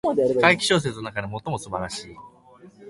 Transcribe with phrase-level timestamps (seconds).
[0.39, 2.15] 怪奇小説の中で最も素晴らしい